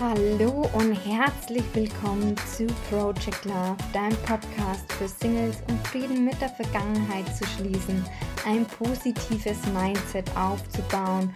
[0.00, 6.48] Hallo und herzlich willkommen zu Project Love, deinem Podcast für Singles, um Frieden mit der
[6.48, 8.04] Vergangenheit zu schließen,
[8.44, 11.32] ein positives Mindset aufzubauen,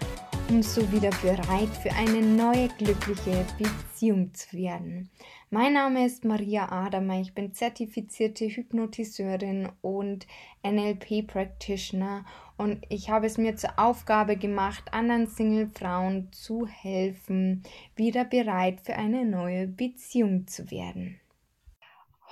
[0.48, 5.08] um so wieder bereit für eine neue glückliche Beziehung zu werden.
[5.50, 10.26] Mein Name ist Maria Adamer, ich bin zertifizierte Hypnotiseurin und
[10.64, 12.24] NLP Practitioner
[12.58, 17.62] und ich habe es mir zur Aufgabe gemacht, anderen Single-Frauen zu helfen,
[17.96, 21.20] wieder bereit für eine neue Beziehung zu werden.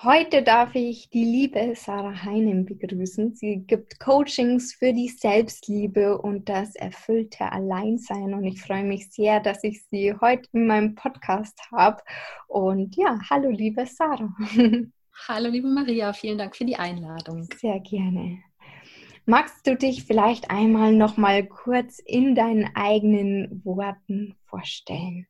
[0.03, 3.35] Heute darf ich die liebe Sarah Heinen begrüßen.
[3.35, 8.35] Sie gibt Coachings für die Selbstliebe und das erfüllte Alleinsein.
[8.35, 12.03] Und ich freue mich sehr, dass ich sie heute in meinem Podcast habe.
[12.47, 14.35] Und ja, hallo liebe Sarah.
[15.29, 17.49] Hallo liebe Maria, vielen Dank für die Einladung.
[17.59, 18.43] Sehr gerne.
[19.29, 25.27] Magst du dich vielleicht einmal noch mal kurz in deinen eigenen Worten vorstellen?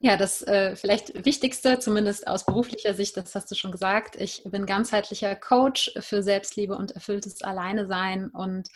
[0.00, 4.16] Ja, das äh, vielleicht Wichtigste, zumindest aus beruflicher Sicht, das hast du schon gesagt.
[4.16, 8.68] Ich bin ganzheitlicher Coach für Selbstliebe und erfülltes Alleinesein und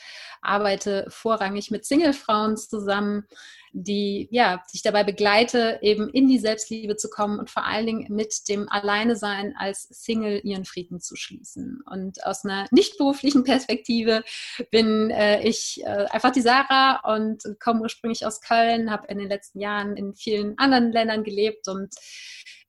[0.42, 3.26] arbeite vorrangig mit Singlefrauen zusammen,
[3.72, 8.14] die ja, sich dabei begleite, eben in die Selbstliebe zu kommen und vor allen Dingen
[8.14, 11.82] mit dem Alleinesein als Single ihren Frieden zu schließen.
[11.86, 14.24] Und aus einer nicht beruflichen Perspektive
[14.70, 19.28] bin äh, ich äh, einfach die Sarah und komme ursprünglich aus Köln, habe in den
[19.28, 21.94] letzten Jahren in vielen anderen Ländern gelebt und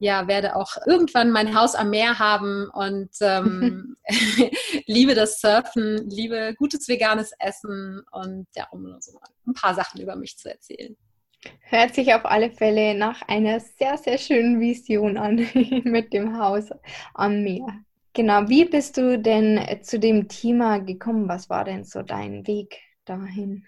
[0.01, 3.95] ja, werde auch irgendwann mein Haus am Meer haben und ähm,
[4.87, 10.15] liebe das Surfen, liebe gutes veganes Essen und ja, um so ein paar Sachen über
[10.15, 10.97] mich zu erzählen.
[11.61, 15.35] Hört sich auf alle Fälle nach einer sehr, sehr schönen Vision an
[15.83, 16.69] mit dem Haus
[17.13, 17.67] am Meer.
[18.13, 21.29] Genau, wie bist du denn zu dem Thema gekommen?
[21.29, 23.67] Was war denn so dein Weg dahin?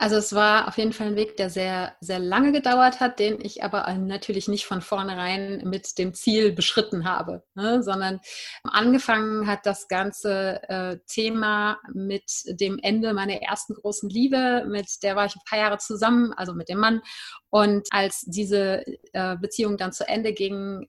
[0.00, 3.44] Also es war auf jeden Fall ein Weg, der sehr, sehr lange gedauert hat, den
[3.44, 7.82] ich aber natürlich nicht von vornherein mit dem Ziel beschritten habe, ne?
[7.82, 8.20] sondern
[8.62, 15.16] angefangen hat das ganze äh, Thema mit dem Ende meiner ersten großen Liebe, mit der
[15.16, 17.02] war ich ein paar Jahre zusammen, also mit dem Mann.
[17.50, 20.86] Und als diese äh, Beziehung dann zu Ende ging,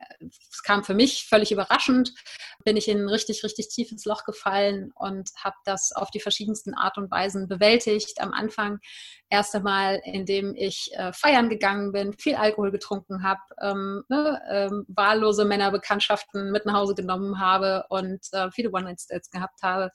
[0.51, 2.13] es kam für mich völlig überraschend,
[2.65, 6.73] bin ich in ein richtig, richtig tiefes Loch gefallen und habe das auf die verschiedensten
[6.73, 8.19] Art und Weisen bewältigt.
[8.19, 8.79] Am Anfang
[9.29, 14.85] erst einmal, indem ich äh, feiern gegangen bin, viel Alkohol getrunken habe, ähm, ne, ähm,
[14.87, 19.91] wahllose Männerbekanntschaften mit nach Hause genommen habe und äh, viele One-Night-Stands gehabt habe.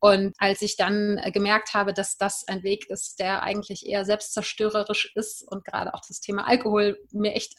[0.00, 4.04] Und als ich dann äh, gemerkt habe, dass das ein Weg ist, der eigentlich eher
[4.04, 7.54] selbstzerstörerisch ist und gerade auch das Thema Alkohol mir echt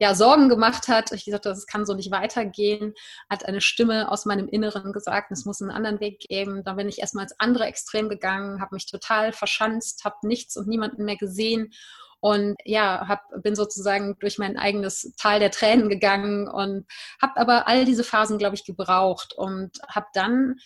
[0.00, 2.94] ja, Sorgen gemacht hat, ich gesagt, das kann so nicht weitergehen,
[3.28, 6.62] hat eine Stimme aus meinem Inneren gesagt, es muss einen anderen Weg geben.
[6.62, 10.68] Dann bin ich erstmal ins andere Extrem gegangen, habe mich total verschanzt, habe nichts und
[10.68, 11.72] niemanden mehr gesehen.
[12.20, 16.86] Und ja, hab, bin sozusagen durch mein eigenes Tal der Tränen gegangen und
[17.22, 20.56] habe aber all diese Phasen, glaube ich, gebraucht und habe dann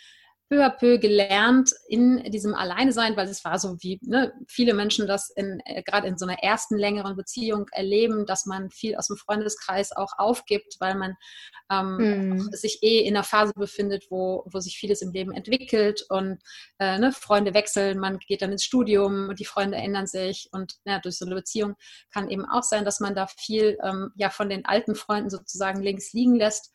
[0.53, 4.75] peu à peu gelernt in diesem Alleine sein, weil es war so wie ne, viele
[4.75, 8.97] Menschen das in, äh, gerade in so einer ersten längeren Beziehung erleben, dass man viel
[8.97, 11.15] aus dem Freundeskreis auch aufgibt, weil man
[11.71, 12.49] ähm, hm.
[12.53, 16.43] sich eh in einer Phase befindet, wo, wo sich vieles im Leben entwickelt und
[16.79, 20.75] äh, ne, Freunde wechseln, man geht dann ins Studium und die Freunde ändern sich und
[20.85, 21.77] ja, durch so eine Beziehung
[22.13, 25.81] kann eben auch sein, dass man da viel ähm, ja von den alten Freunden sozusagen
[25.81, 26.73] links liegen lässt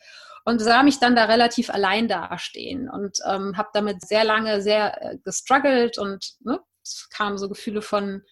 [0.47, 5.01] und sah mich dann da relativ allein dastehen und ähm, habe damit sehr lange sehr
[5.01, 8.23] äh, gestruggelt und ne, es kamen so Gefühle von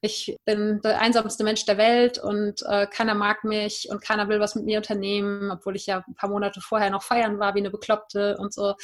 [0.00, 4.38] ich bin der einsamste Mensch der Welt und äh, keiner mag mich und keiner will
[4.38, 7.60] was mit mir unternehmen, obwohl ich ja ein paar Monate vorher noch feiern war wie
[7.60, 8.76] eine Bekloppte und so.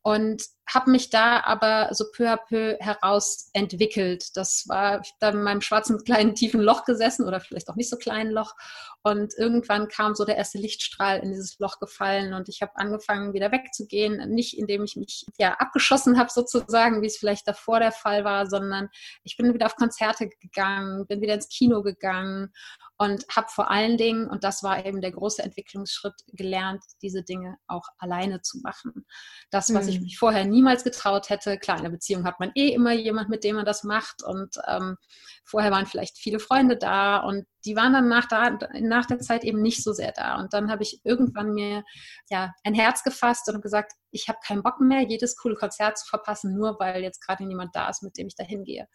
[0.00, 0.42] Und
[0.72, 4.36] habe mich da aber so peu à peu heraus entwickelt.
[4.36, 7.90] Das war ich da in meinem schwarzen kleinen tiefen Loch gesessen oder vielleicht auch nicht
[7.90, 8.54] so kleinen Loch
[9.02, 13.32] und irgendwann kam so der erste Lichtstrahl in dieses Loch gefallen und ich habe angefangen
[13.32, 17.92] wieder wegzugehen, nicht indem ich mich ja abgeschossen habe sozusagen, wie es vielleicht davor der
[17.92, 18.88] Fall war, sondern
[19.22, 22.52] ich bin wieder auf Konzerte gegangen, bin wieder ins Kino gegangen
[22.98, 27.56] und habe vor allen Dingen, und das war eben der große Entwicklungsschritt, gelernt, diese Dinge
[27.68, 29.06] auch alleine zu machen.
[29.50, 29.90] Das, was mhm.
[29.90, 33.28] ich mich vorher niemals getraut hätte, klar, in der Beziehung hat man eh immer jemand,
[33.28, 34.96] mit dem man das macht und ähm,
[35.44, 39.44] vorher waren vielleicht viele Freunde da und die waren dann nach, da, nach der Zeit
[39.44, 40.38] eben nicht so sehr da.
[40.38, 41.84] Und dann habe ich irgendwann mir
[42.30, 46.06] ja ein Herz gefasst und gesagt, ich habe keinen Bock mehr, jedes coole Konzert zu
[46.06, 48.86] verpassen, nur weil jetzt gerade niemand da ist, mit dem ich da hingehe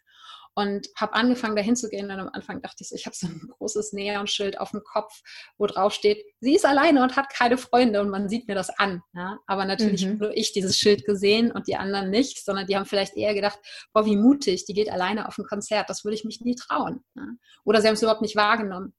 [0.55, 2.05] und habe angefangen, dahin zu gehen.
[2.11, 5.21] Und am Anfang dachte ich so, ich habe so ein großes Neonschild auf dem Kopf,
[5.57, 8.69] wo drauf steht, sie ist alleine und hat keine Freunde und man sieht mir das
[8.69, 9.01] an.
[9.13, 9.39] Ja?
[9.47, 10.17] Aber natürlich mhm.
[10.17, 13.59] nur ich dieses Schild gesehen und die anderen nicht, sondern die haben vielleicht eher gedacht,
[13.93, 17.03] boah, wie mutig, die geht alleine auf ein Konzert, das würde ich mich nie trauen.
[17.15, 17.23] Ja?
[17.65, 18.93] Oder sie haben es überhaupt nicht wahrgenommen.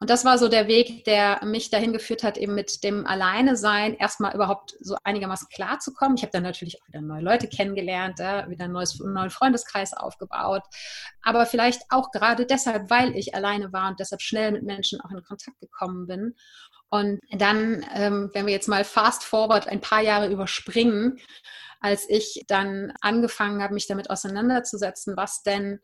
[0.00, 3.94] Und das war so der Weg, der mich dahin geführt hat, eben mit dem Alleine-Sein
[3.94, 6.16] erstmal überhaupt so einigermaßen klar zu kommen.
[6.16, 9.30] Ich habe dann natürlich auch wieder neue Leute kennengelernt, ja, wieder ein neues, einen neuen
[9.30, 10.64] Freundeskreis aufgebaut.
[11.22, 15.10] Aber vielleicht auch gerade deshalb, weil ich alleine war und deshalb schnell mit Menschen auch
[15.12, 16.34] in Kontakt gekommen bin.
[16.90, 21.20] Und dann, ähm, wenn wir jetzt mal fast forward ein paar Jahre überspringen,
[21.78, 25.78] als ich dann angefangen habe, mich damit auseinanderzusetzen, was denn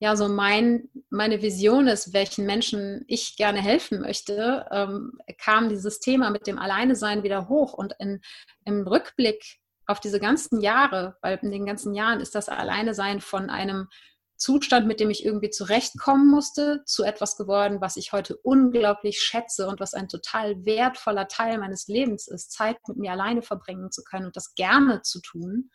[0.00, 6.00] ja so mein, meine Vision ist, welchen Menschen ich gerne helfen möchte, ähm, kam dieses
[6.00, 7.72] Thema mit dem Alleinesein wieder hoch.
[7.72, 8.20] Und in,
[8.64, 13.50] im Rückblick auf diese ganzen Jahre, weil in den ganzen Jahren ist das Alleinesein von
[13.50, 13.88] einem
[14.36, 19.66] Zustand, mit dem ich irgendwie zurechtkommen musste, zu etwas geworden, was ich heute unglaublich schätze
[19.66, 24.04] und was ein total wertvoller Teil meines Lebens ist, Zeit mit mir alleine verbringen zu
[24.04, 25.70] können und das gerne zu tun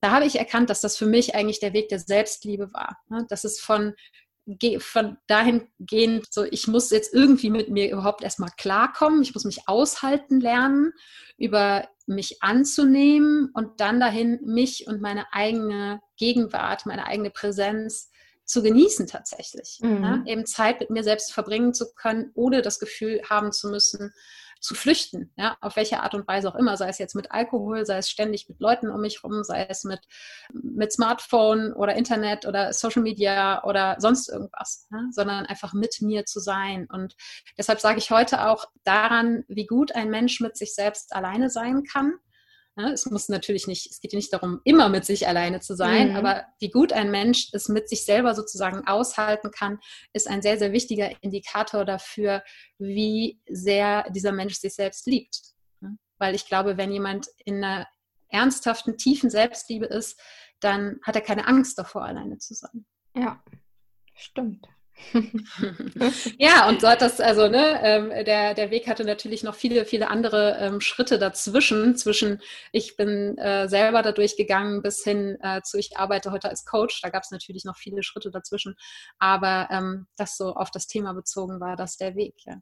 [0.00, 2.98] da habe ich erkannt, dass das für mich eigentlich der Weg der Selbstliebe war.
[3.08, 3.26] Ne?
[3.28, 3.94] Dass es von,
[4.78, 9.68] von dahingehend, so ich muss jetzt irgendwie mit mir überhaupt erstmal klarkommen, ich muss mich
[9.68, 10.92] aushalten lernen,
[11.38, 18.10] über mich anzunehmen und dann dahin mich und meine eigene Gegenwart, meine eigene Präsenz
[18.44, 19.78] zu genießen tatsächlich.
[19.82, 20.00] Mhm.
[20.00, 20.24] Ne?
[20.26, 24.12] Eben Zeit mit mir selbst verbringen zu können, ohne das Gefühl haben zu müssen,
[24.64, 27.84] zu flüchten, ja, auf welche Art und Weise auch immer, sei es jetzt mit Alkohol,
[27.84, 30.00] sei es ständig mit Leuten um mich rum, sei es mit,
[30.54, 36.24] mit Smartphone oder Internet oder Social Media oder sonst irgendwas, ja, sondern einfach mit mir
[36.24, 36.86] zu sein.
[36.90, 37.14] Und
[37.58, 41.84] deshalb sage ich heute auch daran, wie gut ein Mensch mit sich selbst alleine sein
[41.84, 42.23] kann Ne?
[42.76, 46.10] Es muss natürlich nicht, es geht ja nicht darum, immer mit sich alleine zu sein,
[46.10, 46.16] mhm.
[46.16, 49.78] aber wie gut ein Mensch es mit sich selber sozusagen aushalten kann,
[50.12, 52.42] ist ein sehr, sehr wichtiger Indikator dafür,
[52.78, 55.40] wie sehr dieser Mensch sich selbst liebt.
[55.80, 55.96] Ne?
[56.18, 57.86] Weil ich glaube, wenn jemand in einer
[58.28, 60.20] ernsthaften, tiefen Selbstliebe ist,
[60.58, 62.84] dann hat er keine Angst davor, alleine zu sein.
[63.14, 63.40] Ja,
[64.14, 64.66] stimmt.
[66.38, 69.84] ja, und so hat das, also ne, ähm, der, der Weg hatte natürlich noch viele,
[69.84, 72.40] viele andere ähm, Schritte dazwischen, zwischen
[72.72, 77.00] ich bin äh, selber dadurch gegangen bis hin äh, zu ich arbeite heute als Coach.
[77.02, 78.76] Da gab es natürlich noch viele Schritte dazwischen,
[79.18, 82.60] aber ähm, das so auf das Thema bezogen war das der Weg, ja.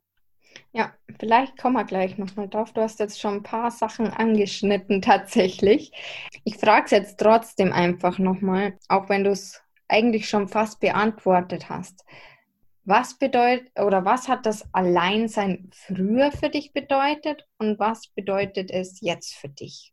[0.73, 2.73] Ja, vielleicht kommen wir gleich nochmal drauf.
[2.73, 5.93] Du hast jetzt schon ein paar Sachen angeschnitten tatsächlich.
[6.45, 11.69] Ich frage es jetzt trotzdem einfach nochmal, auch wenn du es eigentlich schon fast beantwortet
[11.69, 12.05] hast.
[12.85, 19.01] Was bedeutet oder was hat das Alleinsein früher für dich bedeutet und was bedeutet es
[19.01, 19.93] jetzt für dich?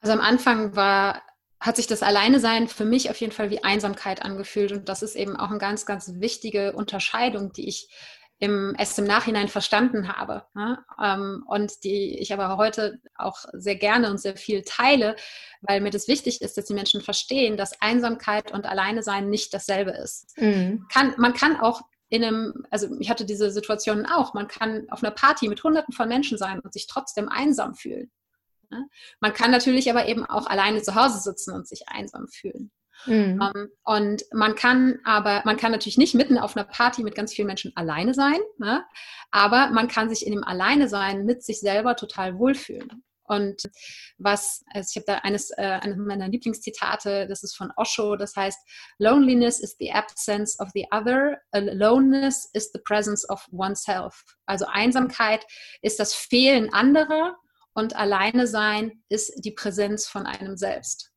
[0.00, 1.22] Also am Anfang war
[1.60, 4.72] hat sich das Alleine-Sein für mich auf jeden Fall wie Einsamkeit angefühlt.
[4.72, 7.88] Und das ist eben auch eine ganz, ganz wichtige Unterscheidung, die ich
[8.38, 10.84] im, erst im Nachhinein verstanden habe ne?
[11.02, 15.16] ähm, und die ich aber heute auch sehr gerne und sehr viel teile,
[15.62, 19.54] weil mir das wichtig ist, dass die Menschen verstehen, dass Einsamkeit und Alleine sein nicht
[19.54, 20.36] dasselbe ist.
[20.38, 20.86] Mhm.
[20.92, 25.02] Kann, man kann auch in einem, also ich hatte diese Situationen auch, man kann auf
[25.02, 28.10] einer Party mit Hunderten von Menschen sein und sich trotzdem einsam fühlen.
[28.70, 28.88] Ne?
[29.20, 32.70] Man kann natürlich aber eben auch alleine zu Hause sitzen und sich einsam fühlen.
[33.04, 33.40] Mhm.
[33.42, 37.34] Ähm, und man kann aber, man kann natürlich nicht mitten auf einer Party mit ganz
[37.34, 38.84] vielen Menschen alleine sein, ne?
[39.30, 43.02] aber man kann sich in dem Alleine-Sein mit sich selber total wohlfühlen.
[43.28, 43.62] Und
[44.18, 48.36] was, also ich habe da eines, äh, eines meiner Lieblingszitate, das ist von Osho, das
[48.36, 48.58] heißt,
[48.98, 54.22] Loneliness is the absence of the other, aloneness is the presence of oneself.
[54.46, 55.44] Also Einsamkeit
[55.82, 57.36] ist das Fehlen anderer
[57.74, 61.12] und Alleine sein ist die Präsenz von einem selbst.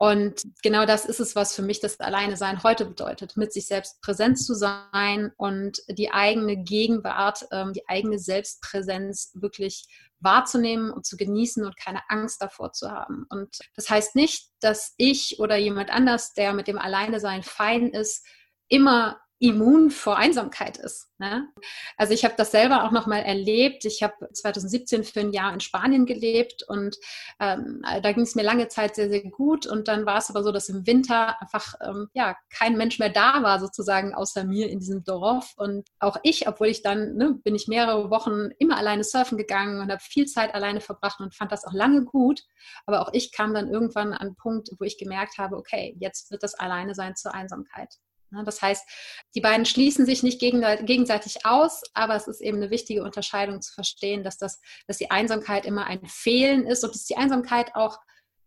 [0.00, 3.66] Und genau das ist es, was für mich das Alleine sein heute bedeutet, mit sich
[3.66, 9.86] selbst präsent zu sein und die eigene Gegenwart, ähm, die eigene Selbstpräsenz wirklich
[10.20, 13.26] wahrzunehmen und zu genießen und keine Angst davor zu haben.
[13.28, 17.88] Und das heißt nicht, dass ich oder jemand anders, der mit dem Alleine sein fein
[17.88, 18.24] ist,
[18.68, 21.08] immer immun vor Einsamkeit ist.
[21.18, 21.48] Ne?
[21.96, 23.84] Also ich habe das selber auch nochmal erlebt.
[23.84, 26.96] Ich habe 2017 für ein Jahr in Spanien gelebt und
[27.38, 29.66] ähm, da ging es mir lange Zeit sehr, sehr gut.
[29.66, 33.10] Und dann war es aber so, dass im Winter einfach ähm, ja kein Mensch mehr
[33.10, 35.54] da war, sozusagen außer mir in diesem Dorf.
[35.56, 39.80] Und auch ich, obwohl ich dann, ne, bin ich mehrere Wochen immer alleine surfen gegangen
[39.80, 42.42] und habe viel Zeit alleine verbracht und fand das auch lange gut.
[42.86, 46.30] Aber auch ich kam dann irgendwann an einen Punkt, wo ich gemerkt habe, okay, jetzt
[46.32, 47.98] wird das Alleine sein zur Einsamkeit.
[48.30, 48.86] Ne, das heißt,
[49.34, 53.72] die beiden schließen sich nicht gegenseitig aus, aber es ist eben eine wichtige Unterscheidung zu
[53.72, 57.98] verstehen, dass, das, dass die Einsamkeit immer ein Fehlen ist und dass die Einsamkeit auch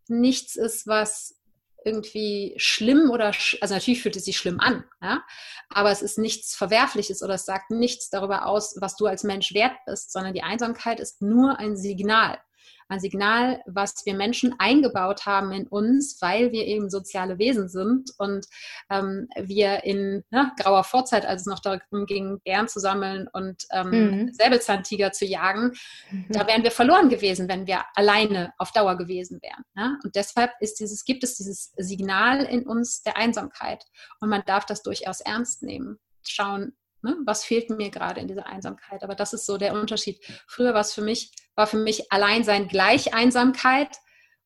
[0.08, 1.36] nichts ist, was
[1.84, 5.24] irgendwie schlimm oder, also natürlich fühlt es sich schlimm an, ja?
[5.70, 9.54] aber es ist nichts Verwerfliches oder es sagt nichts darüber aus, was du als Mensch
[9.54, 12.40] wert bist, sondern die Einsamkeit ist nur ein Signal.
[12.88, 18.12] Ein Signal, was wir Menschen eingebaut haben in uns, weil wir eben soziale Wesen sind
[18.18, 18.46] und
[18.90, 23.66] ähm, wir in ne, grauer Vorzeit, als es noch darum ging, Bären zu sammeln und
[23.72, 24.34] ähm, mhm.
[24.34, 25.72] Säbelzahntiger zu jagen,
[26.12, 26.26] mhm.
[26.30, 29.64] da wären wir verloren gewesen, wenn wir alleine auf Dauer gewesen wären.
[29.74, 29.98] Ne?
[30.04, 33.86] Und deshalb ist dieses, gibt es dieses Signal in uns der Einsamkeit.
[34.20, 36.00] Und man darf das durchaus ernst nehmen.
[36.28, 37.18] Schauen, Ne?
[37.26, 39.04] Was fehlt mir gerade in dieser Einsamkeit?
[39.04, 40.24] Aber das ist so der Unterschied.
[40.48, 43.98] Früher war es für mich, war für mich Alleinsein gleich Einsamkeit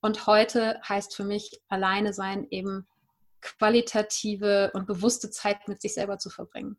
[0.02, 2.88] und heute heißt für mich Alleine sein eben
[3.42, 6.78] qualitative und bewusste Zeit mit sich selber zu verbringen.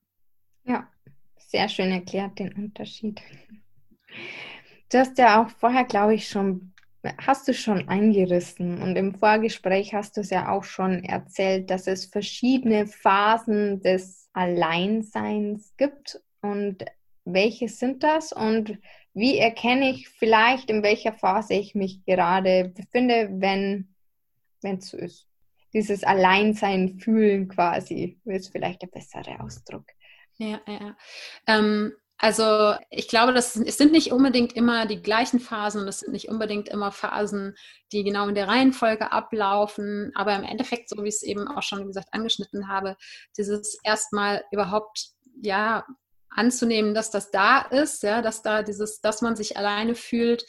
[0.65, 0.89] Ja,
[1.37, 3.21] sehr schön erklärt den Unterschied.
[4.91, 6.73] Du hast ja auch vorher, glaube ich, schon,
[7.19, 11.87] hast du schon eingerissen und im Vorgespräch hast du es ja auch schon erzählt, dass
[11.87, 16.85] es verschiedene Phasen des Alleinseins gibt und
[17.25, 18.79] welche sind das und
[19.15, 23.89] wie erkenne ich vielleicht, in welcher Phase ich mich gerade befinde, wenn
[24.63, 25.27] es so ist.
[25.73, 29.87] Dieses Alleinsein fühlen quasi, ist vielleicht der bessere Ausdruck.
[30.37, 30.97] Ja, ja.
[31.47, 36.01] Ähm, also ich glaube, das, es sind nicht unbedingt immer die gleichen Phasen und es
[36.01, 37.55] sind nicht unbedingt immer Phasen,
[37.93, 40.13] die genau in der Reihenfolge ablaufen.
[40.15, 42.97] Aber im Endeffekt, so wie ich es eben auch schon, wie gesagt, angeschnitten habe,
[43.37, 45.11] dieses erstmal überhaupt,
[45.43, 45.85] ja,
[46.31, 50.45] anzunehmen, dass das da ist, ja, dass da dieses, dass man sich alleine fühlt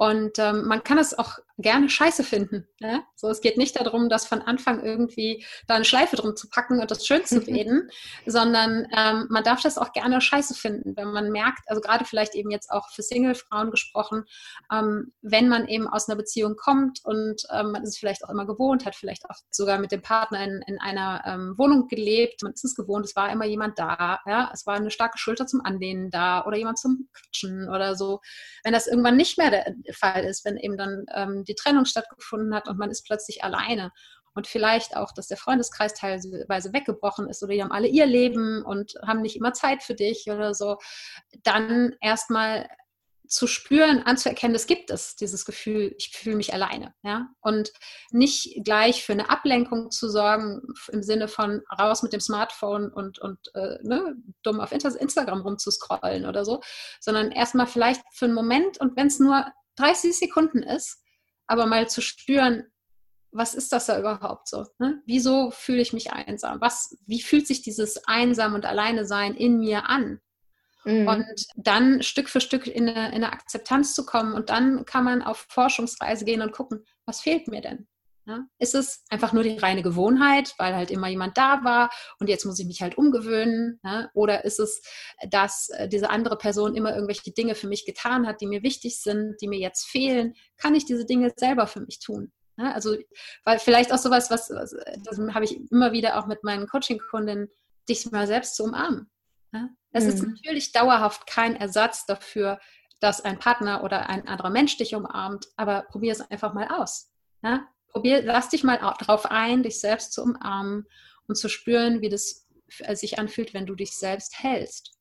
[0.00, 2.66] und ähm, man kann es auch gerne scheiße finden.
[2.80, 3.02] Ne?
[3.16, 6.80] So, es geht nicht darum, das von Anfang irgendwie da eine Schleife drum zu packen
[6.80, 7.90] und das schön zu reden,
[8.26, 12.34] sondern ähm, man darf das auch gerne scheiße finden, wenn man merkt, also gerade vielleicht
[12.34, 14.24] eben jetzt auch für Single-Frauen gesprochen,
[14.72, 18.30] ähm, wenn man eben aus einer Beziehung kommt und ähm, man ist es vielleicht auch
[18.30, 22.42] immer gewohnt, hat vielleicht auch sogar mit dem Partner in, in einer ähm, Wohnung gelebt,
[22.42, 25.46] man ist es gewohnt, es war immer jemand da, ja, es war eine starke Schulter
[25.46, 28.20] zum Anlehnen da oder jemand zum Quatschen oder so.
[28.64, 32.54] Wenn das irgendwann nicht mehr der Fall ist, wenn eben dann ähm, die Trennung stattgefunden
[32.54, 33.92] hat und man ist plötzlich alleine.
[34.34, 38.62] Und vielleicht auch, dass der Freundeskreis teilweise weggebrochen ist oder die haben alle ihr Leben
[38.64, 40.78] und haben nicht immer Zeit für dich oder so.
[41.42, 42.68] Dann erstmal
[43.30, 46.94] zu spüren, anzuerkennen, es gibt es, dieses Gefühl, ich fühle mich alleine.
[47.02, 47.28] Ja?
[47.40, 47.72] Und
[48.10, 50.60] nicht gleich für eine Ablenkung zu sorgen,
[50.92, 56.26] im Sinne von raus mit dem Smartphone und, und äh, ne, dumm auf Instagram rumzuscrollen
[56.26, 56.60] oder so,
[57.00, 61.00] sondern erstmal vielleicht für einen Moment und wenn es nur 30 Sekunden ist,
[61.50, 62.64] aber mal zu spüren,
[63.32, 64.66] was ist das da überhaupt so?
[64.78, 65.02] Ne?
[65.04, 66.60] Wieso fühle ich mich einsam?
[66.60, 70.20] Was, wie fühlt sich dieses Einsam und Alleine sein in mir an?
[70.84, 71.08] Mhm.
[71.08, 74.32] Und dann Stück für Stück in eine, in eine Akzeptanz zu kommen.
[74.32, 77.88] Und dann kann man auf Forschungsreise gehen und gucken, was fehlt mir denn?
[78.26, 78.46] Ja?
[78.58, 82.44] Ist es einfach nur die reine Gewohnheit, weil halt immer jemand da war und jetzt
[82.44, 83.80] muss ich mich halt umgewöhnen?
[83.84, 84.10] Ja?
[84.14, 84.82] Oder ist es,
[85.30, 89.00] dass äh, diese andere Person immer irgendwelche Dinge für mich getan hat, die mir wichtig
[89.00, 90.34] sind, die mir jetzt fehlen?
[90.56, 92.32] Kann ich diese Dinge selber für mich tun?
[92.56, 92.72] Ja?
[92.72, 92.96] Also,
[93.44, 97.48] weil vielleicht auch sowas, was, was das habe ich immer wieder auch mit meinen Coaching-Kundinnen,
[97.88, 99.10] dich mal selbst zu umarmen.
[99.92, 100.10] Es mhm.
[100.10, 102.60] ist natürlich dauerhaft kein Ersatz dafür,
[103.00, 107.10] dass ein Partner oder ein anderer Mensch dich umarmt, aber probier es einfach mal aus.
[107.42, 107.66] Ja?
[107.90, 110.86] Probier, lass dich mal darauf ein, dich selbst zu umarmen
[111.26, 112.46] und zu spüren, wie das
[112.78, 114.92] äh, sich anfühlt, wenn du dich selbst hältst.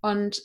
[0.00, 0.42] Und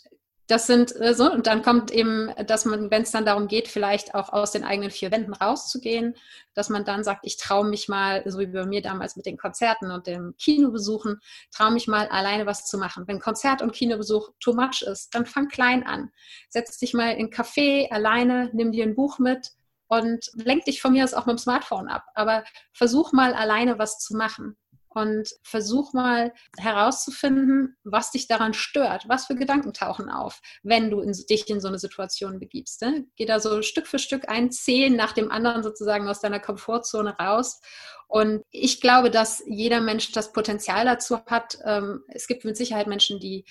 [0.47, 3.67] das sind äh, so, und dann kommt eben, dass man, wenn es dann darum geht,
[3.67, 6.15] vielleicht auch aus den eigenen vier Wänden rauszugehen,
[6.53, 9.37] dass man dann sagt, ich traue mich mal, so wie bei mir damals mit den
[9.37, 11.19] Konzerten und dem Kinobesuchen,
[11.51, 13.07] traue mich mal alleine was zu machen.
[13.07, 16.11] Wenn Konzert und Kinobesuch too much ist, dann fang klein an.
[16.49, 19.51] Setz dich mal in Café alleine, nimm dir ein Buch mit
[19.87, 22.05] und lenk dich von mir aus auch mit dem Smartphone ab.
[22.15, 24.57] Aber versuch mal alleine was zu machen
[24.97, 31.01] und versuch mal herauszufinden, was dich daran stört, was für Gedanken tauchen auf, wenn du
[31.01, 32.81] in, dich in so eine Situation begibst.
[32.81, 33.05] Ne?
[33.15, 37.15] Geh da so Stück für Stück ein, zehn nach dem anderen sozusagen aus deiner Komfortzone
[37.19, 37.61] raus.
[38.07, 41.59] Und ich glaube, dass jeder Mensch das Potenzial dazu hat.
[41.63, 43.45] Ähm, es gibt mit Sicherheit Menschen, die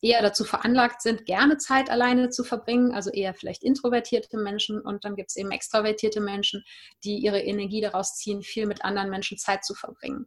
[0.00, 4.80] eher dazu veranlagt sind, gerne Zeit alleine zu verbringen, also eher vielleicht introvertierte Menschen.
[4.80, 6.64] Und dann gibt es eben extravertierte Menschen,
[7.04, 10.26] die ihre Energie daraus ziehen, viel mit anderen Menschen Zeit zu verbringen.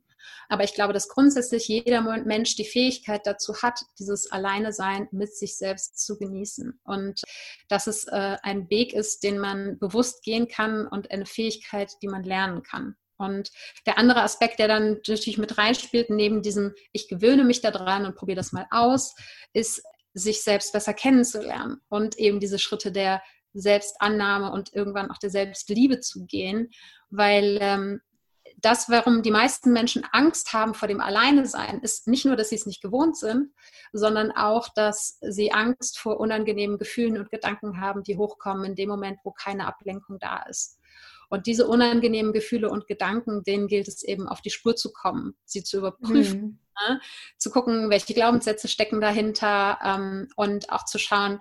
[0.49, 5.57] Aber ich glaube, dass grundsätzlich jeder Mensch die Fähigkeit dazu hat, dieses Alleine-Sein mit sich
[5.57, 6.79] selbst zu genießen.
[6.83, 7.21] Und
[7.69, 12.07] dass es äh, ein Weg ist, den man bewusst gehen kann und eine Fähigkeit, die
[12.07, 12.95] man lernen kann.
[13.17, 13.51] Und
[13.85, 18.15] der andere Aspekt, der dann natürlich mit reinspielt, neben diesem, ich gewöhne mich daran und
[18.15, 19.13] probiere das mal aus,
[19.53, 23.21] ist, sich selbst besser kennenzulernen und eben diese Schritte der
[23.53, 26.69] Selbstannahme und irgendwann auch der Selbstliebe zu gehen,
[27.09, 28.01] weil ähm,
[28.61, 32.55] das, warum die meisten Menschen Angst haben vor dem Alleine-Sein, ist nicht nur, dass sie
[32.55, 33.53] es nicht gewohnt sind,
[33.91, 38.89] sondern auch, dass sie Angst vor unangenehmen Gefühlen und Gedanken haben, die hochkommen in dem
[38.89, 40.79] Moment, wo keine Ablenkung da ist.
[41.29, 45.33] Und diese unangenehmen Gefühle und Gedanken, denen gilt es eben auf die Spur zu kommen,
[45.45, 46.59] sie zu überprüfen, mhm.
[46.89, 47.01] ne?
[47.37, 51.39] zu gucken, welche Glaubenssätze stecken dahinter ähm, und auch zu schauen,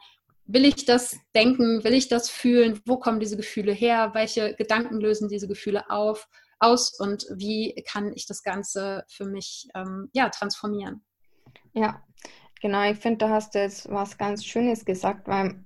[0.53, 5.01] will ich das denken, will ich das fühlen, wo kommen diese Gefühle her, welche Gedanken
[5.01, 6.29] lösen diese Gefühle auf,
[6.61, 11.03] aus und wie kann ich das Ganze für mich ähm, ja, transformieren.
[11.73, 12.03] Ja,
[12.61, 15.65] genau, ich finde, da hast du jetzt was ganz Schönes gesagt, weil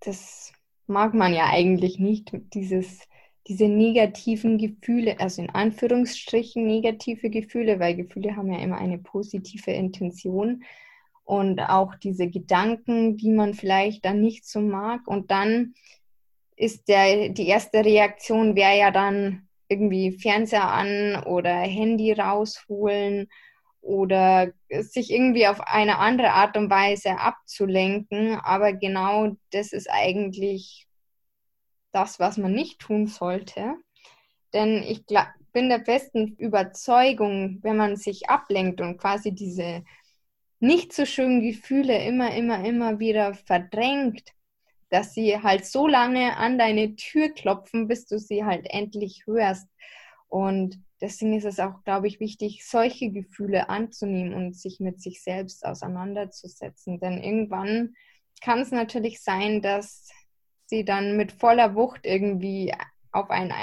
[0.00, 0.52] das
[0.86, 3.00] mag man ja eigentlich nicht, dieses
[3.48, 9.72] diese negativen Gefühle, also in Anführungsstrichen negative Gefühle, weil Gefühle haben ja immer eine positive
[9.72, 10.62] Intention
[11.24, 15.06] und auch diese Gedanken, die man vielleicht dann nicht so mag.
[15.06, 15.74] Und dann
[16.56, 23.28] ist der, die erste Reaktion wäre ja dann irgendwie Fernseher an oder Handy rausholen
[23.80, 28.36] oder sich irgendwie auf eine andere Art und Weise abzulenken.
[28.36, 30.86] Aber genau das ist eigentlich
[31.92, 33.74] das, was man nicht tun sollte.
[34.52, 35.04] Denn ich
[35.52, 39.82] bin der festen Überzeugung, wenn man sich ablenkt und quasi diese
[40.60, 44.22] nicht so schönen Gefühle immer, immer, immer wieder verdrängt,
[44.92, 49.66] dass sie halt so lange an deine Tür klopfen, bis du sie halt endlich hörst.
[50.28, 55.22] Und deswegen ist es auch, glaube ich, wichtig, solche Gefühle anzunehmen und sich mit sich
[55.22, 57.00] selbst auseinanderzusetzen.
[57.00, 57.94] Denn irgendwann
[58.42, 60.10] kann es natürlich sein, dass
[60.66, 62.74] sie dann mit voller Wucht irgendwie
[63.12, 63.54] auf einen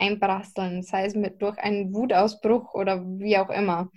[0.00, 3.92] einprasseln, sei es mit durch einen Wutausbruch oder wie auch immer.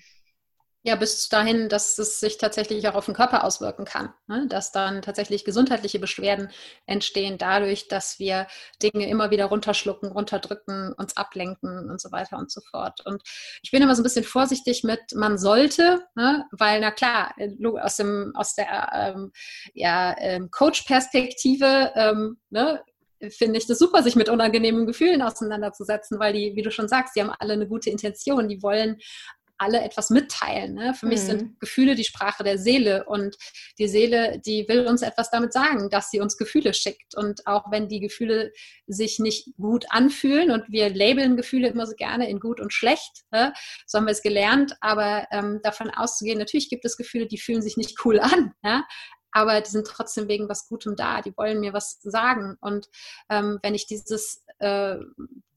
[0.88, 4.14] Ja, bis dahin, dass es sich tatsächlich auch auf den Körper auswirken kann.
[4.28, 4.48] Ne?
[4.48, 6.50] Dass dann tatsächlich gesundheitliche Beschwerden
[6.86, 8.48] entstehen dadurch, dass wir
[8.82, 13.06] Dinge immer wieder runterschlucken, runterdrücken, uns ablenken und so weiter und so fort.
[13.06, 13.22] Und
[13.62, 16.46] ich bin immer so ein bisschen vorsichtig mit, man sollte, ne?
[16.52, 17.36] weil na klar,
[17.82, 19.34] aus, dem, aus der ähm,
[19.74, 22.82] ja, ähm, Coach-Perspektive ähm, ne?
[23.30, 27.16] finde ich das super, sich mit unangenehmen Gefühlen auseinanderzusetzen, weil die, wie du schon sagst,
[27.16, 28.48] die haben alle eine gute Intention.
[28.48, 28.98] Die wollen
[29.58, 30.74] alle etwas mitteilen.
[30.74, 30.94] Ne?
[30.94, 31.12] Für mhm.
[31.12, 31.56] mich sind mhm.
[31.60, 33.36] Gefühle die Sprache der Seele und
[33.78, 37.16] die Seele, die will uns etwas damit sagen, dass sie uns Gefühle schickt.
[37.16, 38.52] Und auch wenn die Gefühle
[38.88, 43.24] sich nicht gut anfühlen und wir labeln Gefühle immer so gerne in gut und schlecht,
[43.32, 43.54] ne?
[43.86, 47.62] so haben wir es gelernt, aber ähm, davon auszugehen, natürlich gibt es Gefühle, die fühlen
[47.62, 48.54] sich nicht cool an.
[48.64, 48.84] Ja?
[49.32, 52.58] Aber die sind trotzdem wegen was Gutem da, die wollen mir was sagen.
[52.62, 52.90] Und
[53.30, 54.98] ähm, wenn ich dieses, äh,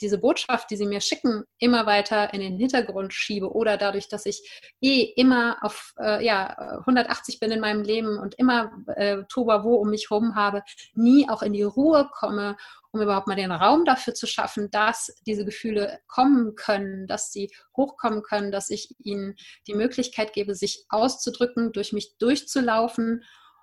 [0.00, 4.26] diese Botschaft, die sie mir schicken, immer weiter in den Hintergrund schiebe oder dadurch, dass
[4.26, 9.64] ich eh immer auf äh, ja, 180 bin in meinem Leben und immer äh, Toba
[9.64, 10.62] wo um mich herum habe,
[10.94, 12.56] nie auch in die Ruhe komme
[12.92, 17.50] um überhaupt mal den Raum dafür zu schaffen, dass diese Gefühle kommen können, dass sie
[17.76, 23.22] hochkommen können, dass ich ihnen die Möglichkeit gebe, sich auszudrücken, durch mich durchzulaufen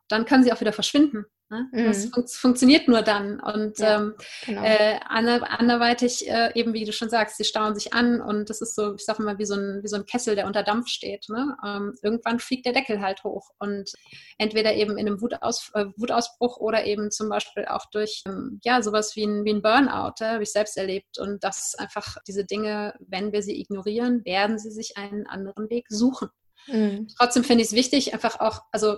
[0.10, 1.26] dann können sie auch wieder verschwinden.
[1.50, 1.70] Ne?
[1.72, 1.86] Mhm.
[1.86, 3.40] Das fun funktioniert nur dann.
[3.40, 4.16] Und ja, ähm,
[4.46, 4.64] genau.
[4.64, 8.76] äh, anderweitig, äh, eben wie du schon sagst, sie stauen sich an und das ist
[8.76, 11.28] so, ich sag mal, wie so ein, wie so ein Kessel, der unter Dampf steht.
[11.30, 11.56] Ne?
[11.66, 13.92] Ähm, irgendwann fliegt der Deckel halt hoch und
[14.38, 18.82] entweder eben in einem Wutaus äh, Wutausbruch oder eben zum Beispiel auch durch ähm, ja
[18.82, 21.18] sowas wie ein, wie ein Burnout, äh, habe ich selbst erlebt.
[21.18, 25.86] Und das einfach diese Dinge, wenn wir sie ignorieren, werden sie sich einen anderen Weg
[25.88, 26.28] suchen.
[26.68, 27.08] Mhm.
[27.18, 28.98] Trotzdem finde ich es wichtig, einfach auch, also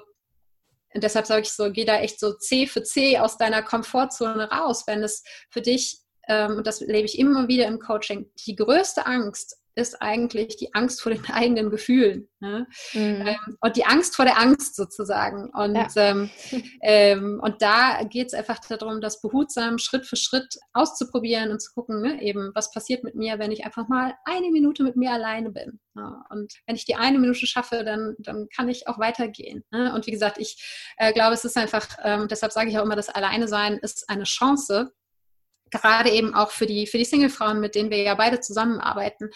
[0.94, 4.50] und deshalb sage ich so, geh da echt so C für C aus deiner Komfortzone
[4.50, 8.56] raus, wenn es für dich, ähm, und das lebe ich immer wieder im Coaching, die
[8.56, 12.30] größte Angst ist eigentlich die Angst vor den eigenen Gefühlen.
[12.40, 12.68] Ne?
[12.94, 13.28] Mhm.
[13.28, 15.50] Ähm, und die Angst vor der Angst sozusagen.
[15.50, 15.88] Und, ja.
[15.96, 16.30] ähm,
[16.82, 21.74] ähm, und da geht es einfach darum, das behutsam Schritt für Schritt auszuprobieren und zu
[21.74, 25.12] gucken, ne, eben, was passiert mit mir, wenn ich einfach mal eine Minute mit mir
[25.12, 25.80] alleine bin.
[25.96, 26.24] Ja?
[26.30, 29.64] Und wenn ich die eine Minute schaffe, dann, dann kann ich auch weitergehen.
[29.72, 29.94] Ne?
[29.94, 32.96] Und wie gesagt, ich äh, glaube, es ist einfach, ähm, deshalb sage ich auch immer,
[32.96, 34.94] das Alleine sein ist eine Chance,
[35.72, 39.30] gerade eben auch für die, für die Single-Frauen, mit denen wir ja beide zusammenarbeiten,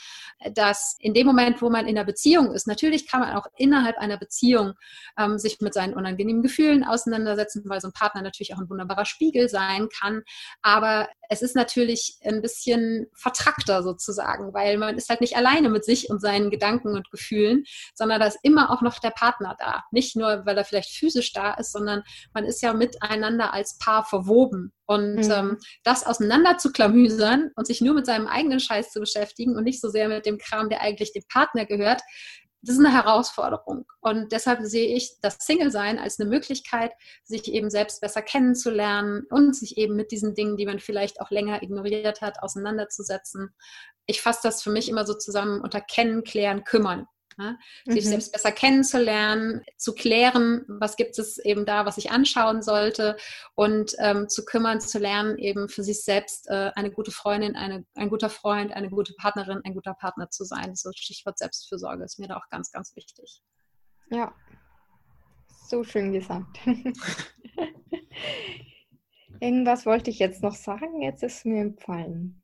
[0.53, 3.97] dass in dem Moment, wo man in einer Beziehung ist, natürlich kann man auch innerhalb
[3.97, 4.73] einer Beziehung
[5.17, 9.05] ähm, sich mit seinen unangenehmen Gefühlen auseinandersetzen, weil so ein Partner natürlich auch ein wunderbarer
[9.05, 10.23] Spiegel sein kann.
[10.61, 15.85] Aber es ist natürlich ein bisschen vertrackter sozusagen, weil man ist halt nicht alleine mit
[15.85, 19.83] sich und seinen Gedanken und Gefühlen, sondern da ist immer auch noch der Partner da.
[19.91, 24.05] Nicht nur, weil er vielleicht physisch da ist, sondern man ist ja miteinander als Paar
[24.05, 24.73] verwoben.
[24.93, 25.32] Und mhm.
[25.32, 29.63] ähm, das auseinander zu klamüsern und sich nur mit seinem eigenen Scheiß zu beschäftigen und
[29.63, 32.01] nicht so sehr mit dem Kram, der eigentlich dem Partner gehört,
[32.63, 33.86] das ist eine Herausforderung.
[33.99, 36.93] Und deshalb sehe ich das Single-Sein als eine Möglichkeit,
[37.25, 41.29] sich eben selbst besser kennenzulernen und sich eben mit diesen Dingen, die man vielleicht auch
[41.29, 43.53] länger ignoriert hat, auseinanderzusetzen.
[44.06, 47.06] Ich fasse das für mich immer so zusammen unter Kennen, Klären, Kümmern.
[47.37, 48.09] Ja, sich mhm.
[48.09, 53.17] selbst besser kennenzulernen, zu klären, was gibt es eben da, was ich anschauen sollte
[53.55, 57.85] und ähm, zu kümmern, zu lernen, eben für sich selbst äh, eine gute Freundin, eine,
[57.95, 60.75] ein guter Freund, eine gute Partnerin, ein guter Partner zu sein.
[60.75, 63.41] So Stichwort Selbstfürsorge ist mir da auch ganz, ganz wichtig.
[64.11, 64.33] Ja,
[65.73, 66.59] so schön gesagt.
[69.39, 72.43] Irgendwas wollte ich jetzt noch sagen, jetzt ist mir empfallen.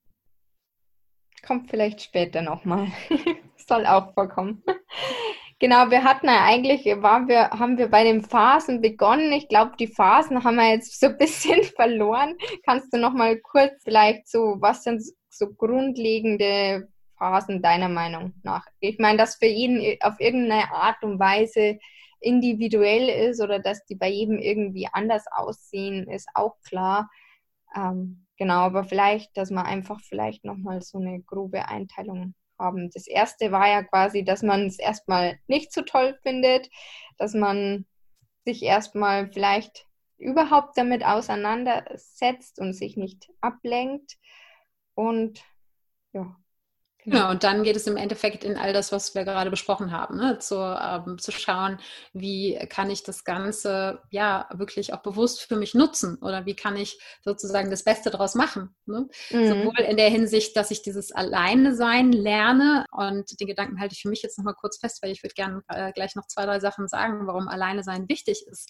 [1.46, 2.88] Kommt vielleicht später nochmal.
[3.56, 4.64] Soll auch vorkommen.
[5.62, 9.34] Genau, wir hatten ja eigentlich, waren wir, haben wir bei den Phasen begonnen.
[9.34, 12.38] Ich glaube, die Phasen haben wir jetzt so ein bisschen verloren.
[12.66, 18.66] Kannst du nochmal kurz vielleicht so, was sind so grundlegende Phasen deiner Meinung nach?
[18.80, 21.78] Ich meine, dass für jeden auf irgendeine Art und Weise
[22.22, 27.10] individuell ist oder dass die bei jedem irgendwie anders aussehen, ist auch klar.
[27.76, 32.90] Ähm, genau, aber vielleicht, dass man einfach vielleicht nochmal so eine grobe Einteilung haben.
[32.92, 36.70] Das erste war ja quasi, dass man es erstmal nicht so toll findet,
[37.18, 37.86] dass man
[38.46, 39.86] sich erstmal vielleicht
[40.18, 44.18] überhaupt damit auseinandersetzt und sich nicht ablenkt.
[44.94, 45.44] Und
[46.14, 46.36] ja,
[47.06, 50.18] Genau, und dann geht es im Endeffekt in all das, was wir gerade besprochen haben,
[50.18, 50.38] ne?
[50.40, 51.80] zu, ähm, zu schauen,
[52.12, 56.76] wie kann ich das Ganze ja wirklich auch bewusst für mich nutzen oder wie kann
[56.76, 58.76] ich sozusagen das Beste daraus machen.
[58.86, 59.08] Ne?
[59.32, 59.48] Mhm.
[59.48, 64.02] Sowohl in der Hinsicht, dass ich dieses Alleine sein lerne und den Gedanken halte ich
[64.02, 66.60] für mich jetzt nochmal kurz fest, weil ich würde gerne äh, gleich noch zwei, drei
[66.60, 68.70] Sachen sagen, warum Alleine sein wichtig ist.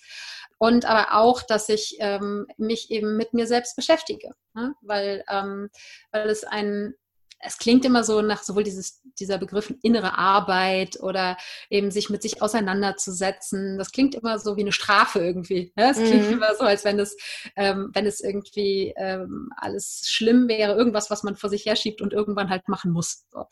[0.59, 4.75] Und aber auch, dass ich ähm, mich eben mit mir selbst beschäftige, ne?
[4.81, 5.69] weil, ähm,
[6.11, 6.93] weil es ein
[7.41, 11.37] es klingt immer so nach sowohl dieses, dieser Begriff innere Arbeit oder
[11.69, 13.77] eben sich mit sich auseinanderzusetzen.
[13.77, 15.71] Das klingt immer so wie eine Strafe irgendwie.
[15.77, 15.91] Ja?
[15.91, 16.33] Es klingt mhm.
[16.33, 17.15] immer so, als wenn es,
[17.55, 22.13] ähm, wenn es irgendwie ähm, alles schlimm wäre, irgendwas, was man vor sich herschiebt und
[22.13, 23.25] irgendwann halt machen muss.
[23.31, 23.45] So.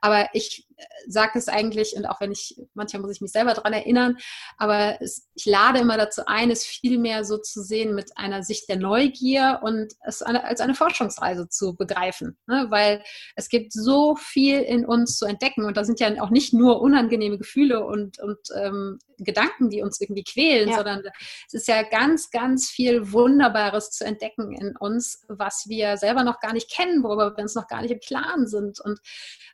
[0.00, 0.66] Aber ich
[1.06, 4.16] sage es eigentlich, und auch wenn ich, manchmal muss ich mich selber daran erinnern,
[4.56, 8.42] aber es, ich lade immer dazu ein, es viel mehr so zu sehen mit einer
[8.42, 12.38] Sicht der Neugier und es eine, als eine Forschungsreise zu begreifen.
[12.46, 12.66] Ne?
[12.70, 13.02] Weil
[13.36, 16.80] es gibt so viel in uns zu entdecken und da sind ja auch nicht nur
[16.80, 20.76] unangenehme Gefühle und, und ähm, Gedanken, die uns irgendwie quälen, ja.
[20.76, 21.02] sondern
[21.46, 26.40] es ist ja ganz, ganz viel Wunderbares zu entdecken in uns, was wir selber noch
[26.40, 28.80] gar nicht kennen, worüber wir uns noch gar nicht im Klaren sind.
[28.80, 29.00] Und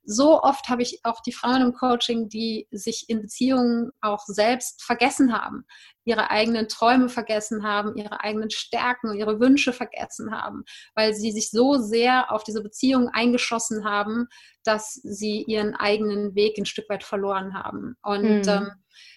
[0.05, 4.83] so oft habe ich auch die Frauen im Coaching, die sich in Beziehungen auch selbst
[4.83, 5.65] vergessen haben,
[6.05, 11.51] ihre eigenen Träume vergessen haben, ihre eigenen Stärken, ihre Wünsche vergessen haben, weil sie sich
[11.51, 14.29] so sehr auf diese Beziehung eingeschossen haben,
[14.65, 17.97] dass sie ihren eigenen Weg ein Stück weit verloren haben.
[18.03, 18.49] Und mhm.
[18.49, 18.71] ähm,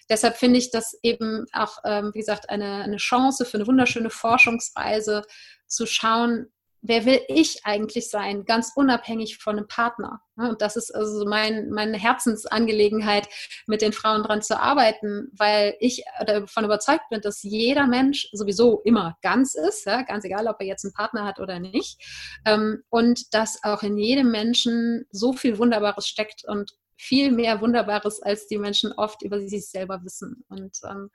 [0.08, 4.10] deshalb finde ich das eben auch, ähm, wie gesagt, eine, eine Chance für eine wunderschöne
[4.10, 5.22] Forschungsreise
[5.66, 6.52] zu schauen,
[6.82, 10.22] wer will ich eigentlich sein, ganz unabhängig von einem Partner.
[10.36, 13.28] Und das ist also mein, meine Herzensangelegenheit,
[13.66, 18.80] mit den Frauen dran zu arbeiten, weil ich davon überzeugt bin, dass jeder Mensch sowieso
[18.84, 22.00] immer ganz ist, ja, ganz egal, ob er jetzt einen Partner hat oder nicht.
[22.46, 28.20] Ähm, und dass auch in jedem Menschen so viel Wunderbares steckt und viel mehr Wunderbares,
[28.22, 30.44] als die Menschen oft über sich selber wissen.
[30.48, 31.10] Und ähm,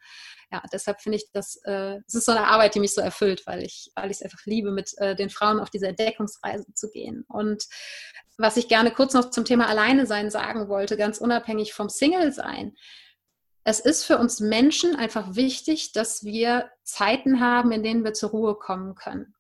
[0.52, 3.46] ja, deshalb finde ich, dass äh, es ist so eine Arbeit, die mich so erfüllt,
[3.46, 6.90] weil ich, weil ich es einfach liebe, mit äh, den Frauen auf diese Entdeckungsreise zu
[6.90, 7.24] gehen.
[7.28, 7.66] Und
[8.38, 12.32] was ich gerne kurz noch zum Thema Alleine sein sagen wollte, ganz unabhängig vom Single
[12.32, 12.76] sein.
[13.64, 18.32] Es ist für uns Menschen einfach wichtig, dass wir Zeiten haben, in denen wir zur
[18.32, 19.35] Ruhe kommen können.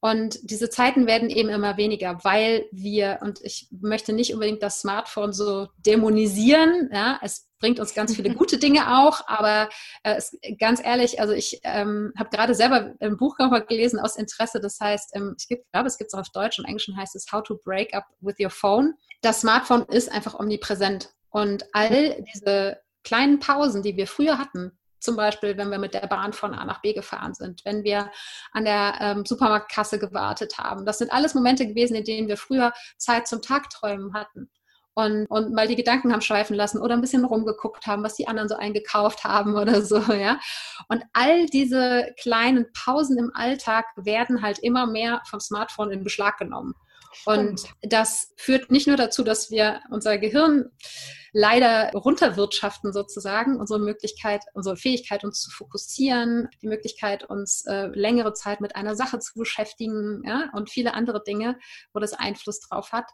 [0.00, 4.80] Und diese Zeiten werden eben immer weniger, weil wir, und ich möchte nicht unbedingt das
[4.80, 9.68] Smartphone so dämonisieren, ja, es bringt uns ganz viele gute Dinge auch, aber
[10.04, 14.60] äh, es, ganz ehrlich, also ich ähm, habe gerade selber ein Buch gelesen aus Interesse,
[14.60, 17.26] das heißt, ähm, ich glaube, es gibt es auch auf Deutsch und Englisch heißt es
[17.32, 18.94] How to Break Up with Your Phone.
[19.22, 25.16] Das Smartphone ist einfach omnipräsent und all diese kleinen Pausen, die wir früher hatten, zum
[25.16, 28.10] Beispiel, wenn wir mit der Bahn von A nach B gefahren sind, wenn wir
[28.52, 30.86] an der ähm, Supermarktkasse gewartet haben.
[30.86, 34.50] Das sind alles Momente gewesen, in denen wir früher Zeit zum Tagträumen hatten.
[34.98, 38.26] Und, und mal die Gedanken haben schweifen lassen oder ein bisschen rumgeguckt haben, was die
[38.26, 40.40] anderen so eingekauft haben oder so, ja.
[40.88, 46.36] Und all diese kleinen Pausen im Alltag werden halt immer mehr vom Smartphone in Beschlag
[46.38, 46.74] genommen.
[47.26, 50.70] Und das führt nicht nur dazu, dass wir unser Gehirn
[51.32, 58.32] leider runterwirtschaften sozusagen, unsere Möglichkeit, unsere Fähigkeit, uns zu fokussieren, die Möglichkeit, uns äh, längere
[58.32, 61.58] Zeit mit einer Sache zu beschäftigen ja, und viele andere Dinge,
[61.92, 63.06] wo das Einfluss drauf hat,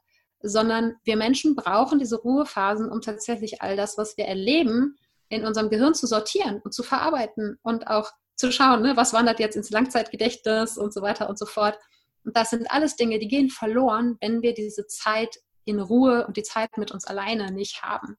[0.42, 4.96] sondern wir Menschen brauchen diese Ruhephasen, um tatsächlich all das, was wir erleben,
[5.28, 9.40] in unserem Gehirn zu sortieren und zu verarbeiten und auch zu schauen, ne, was wandert
[9.40, 11.78] jetzt ins Langzeitgedächtnis und so weiter und so fort.
[12.24, 16.36] Und das sind alles Dinge, die gehen verloren, wenn wir diese Zeit in Ruhe und
[16.36, 18.16] die Zeit mit uns alleine nicht haben.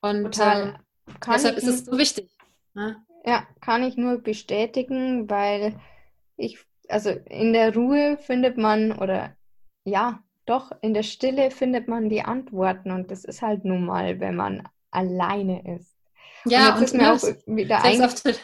[0.00, 0.72] Und äh,
[1.26, 2.30] deshalb ist es so wichtig.
[2.74, 2.96] Ne?
[3.24, 5.78] Ja, kann ich nur bestätigen, weil
[6.36, 6.58] ich,
[6.88, 9.36] also in der Ruhe findet man, oder
[9.84, 14.20] ja, doch, in der Stille findet man die Antworten und das ist halt nun mal,
[14.20, 15.96] wenn man alleine ist.
[16.44, 18.36] Ja, und, und ist mir auch wieder eingefallen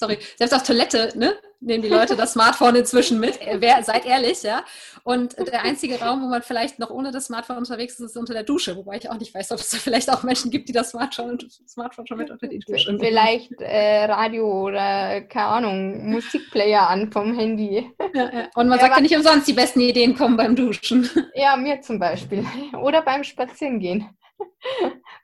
[0.00, 3.40] sorry, selbst auf Toilette, ne, nehmen die Leute das Smartphone inzwischen mit.
[3.40, 4.64] Äh, wer, seid ehrlich, ja.
[5.02, 8.32] Und der einzige Raum, wo man vielleicht noch ohne das Smartphone unterwegs ist, ist unter
[8.32, 10.72] der Dusche, wobei ich auch nicht weiß, ob es da vielleicht auch Menschen gibt, die
[10.72, 13.00] das Smartphone, Smartphone schon mit unter die Dusche nehmen.
[13.00, 17.90] Vielleicht äh, Radio oder, keine Ahnung, Musikplayer an vom Handy.
[18.14, 18.48] Ja, ja.
[18.54, 21.08] Und man ja, sagt ja nicht umsonst, die besten Ideen kommen beim Duschen.
[21.34, 22.44] Ja, mir zum Beispiel.
[22.80, 24.08] Oder beim Spazierengehen.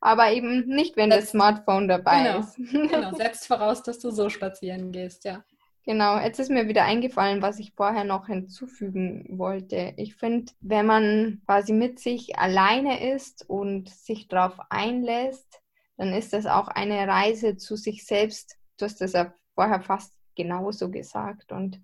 [0.00, 2.56] Aber eben nicht, wenn das, das Smartphone dabei genau, ist.
[2.56, 5.42] genau, setzt voraus, dass du so spazieren gehst, ja.
[5.86, 9.94] Genau, jetzt ist mir wieder eingefallen, was ich vorher noch hinzufügen wollte.
[9.96, 15.62] Ich finde, wenn man quasi mit sich alleine ist und sich darauf einlässt,
[15.96, 18.56] dann ist das auch eine Reise zu sich selbst.
[18.78, 21.80] Du hast das ja vorher fast genauso gesagt und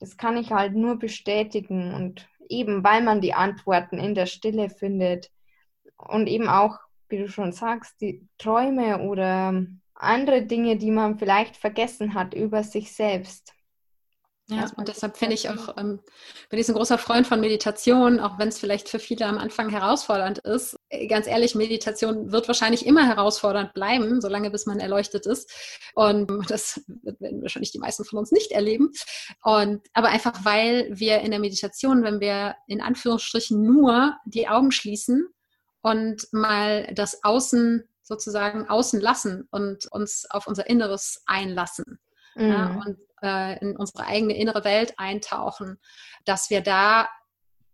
[0.00, 4.70] das kann ich halt nur bestätigen und eben weil man die Antworten in der Stille
[4.70, 5.30] findet,
[5.98, 9.66] und eben auch, wie du schon sagst, die Träume oder
[9.98, 13.52] andere Dinge, die man vielleicht vergessen hat über sich selbst.
[14.50, 16.00] Ja, und deshalb finde ich auch, ähm,
[16.48, 19.36] bin ich so ein großer Freund von Meditation, auch wenn es vielleicht für viele am
[19.36, 20.78] Anfang herausfordernd ist.
[20.88, 25.52] Äh, ganz ehrlich, Meditation wird wahrscheinlich immer herausfordernd bleiben, solange bis man erleuchtet ist.
[25.94, 26.80] Und das
[27.18, 28.90] werden wahrscheinlich die meisten von uns nicht erleben.
[29.42, 34.70] Und, aber einfach, weil wir in der Meditation, wenn wir in Anführungsstrichen nur die Augen
[34.70, 35.28] schließen
[35.82, 41.98] und mal das Außen sozusagen außen lassen und uns auf unser Inneres einlassen
[42.34, 42.50] mhm.
[42.50, 45.78] ja, und äh, in unsere eigene innere Welt eintauchen,
[46.24, 47.08] dass wir da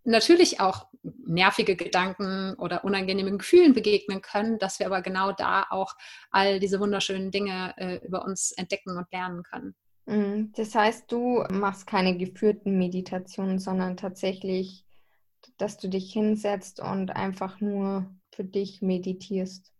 [0.05, 5.95] natürlich auch nervige Gedanken oder unangenehmen Gefühlen begegnen können, dass wir aber genau da auch
[6.31, 9.75] all diese wunderschönen Dinge äh, über uns entdecken und lernen können.
[10.07, 10.53] Mhm.
[10.57, 14.85] Das heißt, du machst keine geführten Meditationen, sondern tatsächlich
[15.59, 19.73] dass du dich hinsetzt und einfach nur für dich meditierst?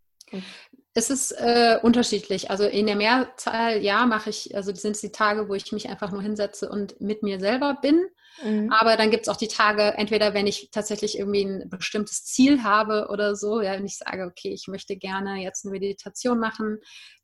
[0.93, 2.49] Es ist äh, unterschiedlich.
[2.49, 5.89] Also in der Mehrzahl, ja, mache ich, also sind es die Tage, wo ich mich
[5.89, 8.07] einfach nur hinsetze und mit mir selber bin.
[8.43, 8.71] Mhm.
[8.71, 12.63] Aber dann gibt es auch die Tage, entweder wenn ich tatsächlich irgendwie ein bestimmtes Ziel
[12.63, 16.79] habe oder so, ja, wenn ich sage, okay, ich möchte gerne jetzt eine Meditation machen,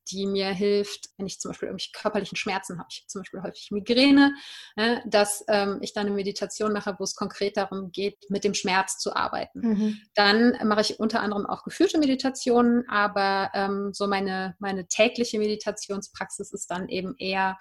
[0.10, 3.69] die mir hilft, wenn ich zum Beispiel irgendwelche körperlichen Schmerzen habe, ich zum Beispiel häufig
[3.71, 4.34] Migräne,
[4.76, 8.54] ne, dass ähm, ich dann eine Meditation mache, wo es konkret darum geht, mit dem
[8.54, 9.60] Schmerz zu arbeiten.
[9.62, 10.02] Mhm.
[10.15, 16.52] Dann mache ich unter anderem auch geführte Meditationen, aber ähm, so meine, meine tägliche Meditationspraxis
[16.52, 17.58] ist dann eben eher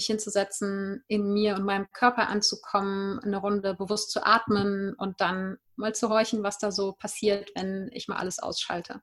[0.00, 5.58] mich hinzusetzen, in mir und meinem Körper anzukommen, eine Runde bewusst zu atmen und dann
[5.76, 9.02] mal zu horchen, was da so passiert, wenn ich mal alles ausschalte.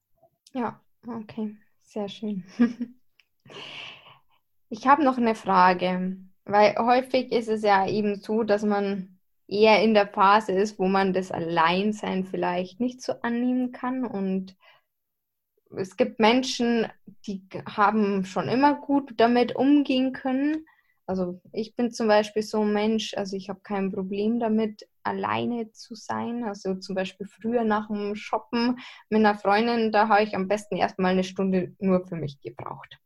[0.54, 1.56] Ja, okay.
[1.84, 2.44] Sehr schön.
[4.70, 9.82] Ich habe noch eine Frage, weil häufig ist es ja eben so, dass man eher
[9.82, 14.04] in der Phase ist, wo man das Alleinsein vielleicht nicht so annehmen kann.
[14.04, 14.58] Und
[15.74, 16.88] es gibt Menschen,
[17.26, 20.66] die haben schon immer gut damit umgehen können.
[21.08, 25.72] Also ich bin zum Beispiel so ein Mensch, also ich habe kein Problem damit, alleine
[25.72, 26.44] zu sein.
[26.44, 28.78] Also zum Beispiel früher nach dem Shoppen
[29.10, 33.00] mit einer Freundin, da habe ich am besten erstmal eine Stunde nur für mich gebraucht.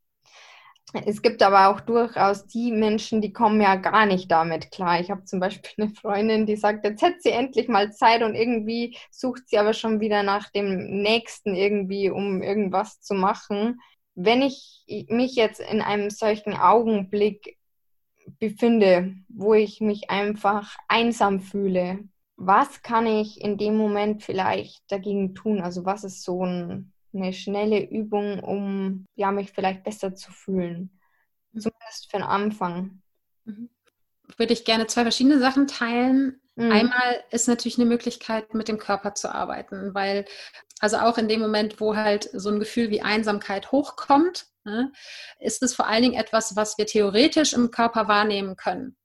[1.06, 5.00] Es gibt aber auch durchaus die Menschen, die kommen ja gar nicht damit klar.
[5.00, 8.36] Ich habe zum Beispiel eine Freundin, die sagt, jetzt hätte sie endlich mal Zeit und
[8.36, 13.80] irgendwie sucht sie aber schon wieder nach dem nächsten irgendwie, um irgendwas zu machen.
[14.16, 17.58] Wenn ich mich jetzt in einem solchen Augenblick
[18.40, 22.00] befinde, wo ich mich einfach einsam fühle,
[22.36, 25.62] was kann ich in dem Moment vielleicht dagegen tun?
[25.62, 30.98] Also was ist so ein, eine schnelle Übung, um ja, mich vielleicht besser zu fühlen?
[31.52, 31.60] Mhm.
[31.60, 33.02] Zumindest für den Anfang.
[33.46, 33.70] Mhm.
[34.38, 36.42] Würde ich gerne zwei verschiedene Sachen teilen.
[36.56, 36.72] Mhm.
[36.72, 40.26] Einmal ist natürlich eine Möglichkeit, mit dem Körper zu arbeiten, weil
[40.80, 44.48] also auch in dem Moment, wo halt so ein Gefühl wie Einsamkeit hochkommt,
[45.40, 48.98] ist es vor allen Dingen etwas, was wir theoretisch im Körper wahrnehmen können.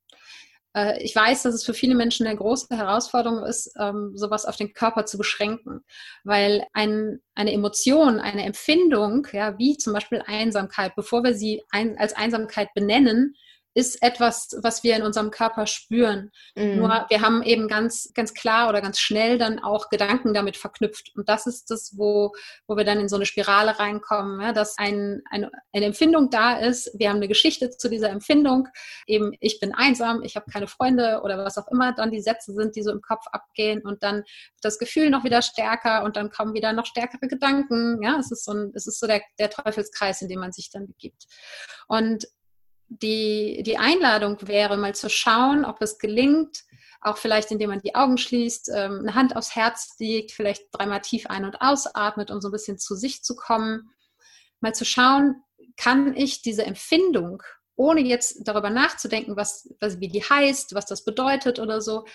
[0.76, 4.56] Äh, ich weiß, dass es für viele Menschen eine große Herausforderung ist, ähm, sowas auf
[4.56, 5.84] den Körper zu beschränken,
[6.22, 11.98] weil ein, eine Emotion, eine Empfindung, ja, wie zum Beispiel Einsamkeit, bevor wir sie ein,
[11.98, 13.34] als Einsamkeit benennen,
[13.76, 16.30] ist etwas, was wir in unserem Körper spüren.
[16.54, 16.76] Mhm.
[16.76, 21.12] Nur wir haben eben ganz, ganz klar oder ganz schnell dann auch Gedanken damit verknüpft.
[21.14, 22.32] Und das ist das, wo,
[22.66, 26.56] wo wir dann in so eine Spirale reinkommen, ja, dass ein, eine, eine Empfindung da
[26.56, 26.90] ist.
[26.98, 28.66] Wir haben eine Geschichte zu dieser Empfindung.
[29.06, 32.54] Eben, ich bin einsam, ich habe keine Freunde oder was auch immer dann die Sätze
[32.54, 34.22] sind, die so im Kopf abgehen und dann
[34.62, 38.00] das Gefühl noch wieder stärker und dann kommen wieder noch stärkere Gedanken.
[38.02, 40.70] Ja, es ist so ein, es ist so der, der Teufelskreis, in dem man sich
[40.70, 41.26] dann begibt.
[41.88, 42.26] Und
[42.88, 46.64] die, die Einladung wäre, mal zu schauen, ob es gelingt,
[47.00, 51.00] auch vielleicht indem man die Augen schließt, ähm, eine Hand aufs Herz legt, vielleicht dreimal
[51.00, 53.90] tief ein- und ausatmet, um so ein bisschen zu sich zu kommen,
[54.60, 55.42] mal zu schauen,
[55.76, 57.42] kann ich diese Empfindung,
[57.76, 62.06] ohne jetzt darüber nachzudenken, was, was, wie die heißt, was das bedeutet oder so,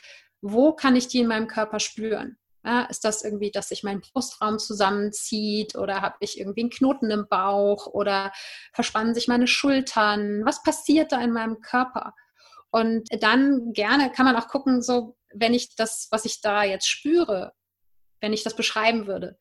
[0.41, 2.37] wo kann ich die in meinem Körper spüren?
[2.63, 7.09] Ja, ist das irgendwie, dass sich mein Brustraum zusammenzieht oder habe ich irgendwie einen Knoten
[7.09, 8.31] im Bauch oder
[8.73, 10.45] verspannen sich meine Schultern?
[10.45, 12.13] Was passiert da in meinem Körper?
[12.69, 16.87] Und dann gerne kann man auch gucken, so wenn ich das, was ich da jetzt
[16.87, 17.53] spüre,
[18.21, 19.37] wenn ich das beschreiben würde,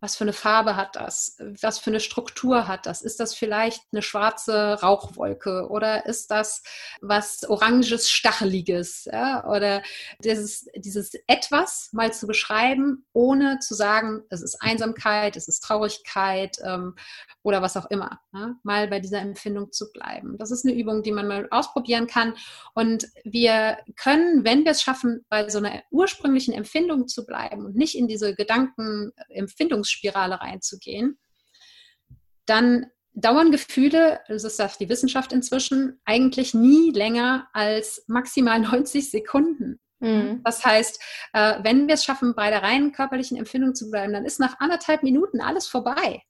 [0.00, 1.36] was für eine Farbe hat das?
[1.60, 3.02] Was für eine Struktur hat das?
[3.02, 6.62] Ist das vielleicht eine schwarze Rauchwolke oder ist das
[7.00, 9.06] was oranges, stacheliges?
[9.06, 9.44] Ja?
[9.46, 9.82] Oder
[10.22, 16.58] dieses, dieses etwas mal zu beschreiben, ohne zu sagen, es ist Einsamkeit, es ist Traurigkeit
[16.62, 16.94] ähm,
[17.42, 18.20] oder was auch immer.
[18.32, 18.54] Ja?
[18.62, 20.38] Mal bei dieser Empfindung zu bleiben.
[20.38, 22.34] Das ist eine Übung, die man mal ausprobieren kann.
[22.74, 27.74] Und wir können, wenn wir es schaffen, bei so einer ursprünglichen Empfindung zu bleiben und
[27.74, 31.18] nicht in diese Gedankenempfindungs Spirale reinzugehen,
[32.46, 39.10] dann dauern Gefühle, das ist auch die Wissenschaft inzwischen, eigentlich nie länger als maximal 90
[39.10, 39.80] Sekunden.
[40.00, 40.42] Mhm.
[40.44, 44.24] Das heißt, äh, wenn wir es schaffen, bei der reinen körperlichen Empfindung zu bleiben, dann
[44.24, 46.22] ist nach anderthalb Minuten alles vorbei.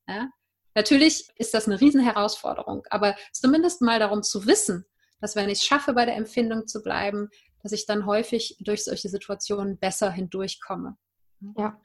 [0.74, 4.84] Natürlich ist das eine Riesenherausforderung, aber zumindest mal darum zu wissen,
[5.20, 7.28] dass wenn ich es schaffe, bei der Empfindung zu bleiben,
[7.62, 10.96] dass ich dann häufig durch solche Situationen besser hindurchkomme.
[11.56, 11.80] Ja.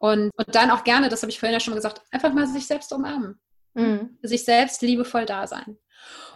[0.00, 2.66] Und, und dann auch gerne, das habe ich vorhin ja schon gesagt, einfach mal sich
[2.66, 3.38] selbst umarmen.
[3.74, 4.18] Mhm.
[4.22, 5.76] Sich selbst liebevoll da sein.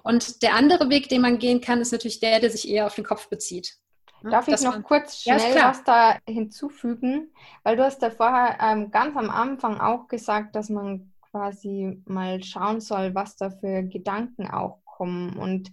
[0.02, 2.94] Und der andere Weg, den man gehen kann, ist natürlich der, der sich eher auf
[2.94, 3.78] den Kopf bezieht.
[4.22, 7.32] Darf ich noch kurz schnell ja, was da hinzufügen?
[7.62, 12.42] Weil du hast ja vorher ähm, ganz am Anfang auch gesagt, dass man quasi mal
[12.42, 15.36] schauen soll, was da für Gedanken auch kommen.
[15.36, 15.72] Und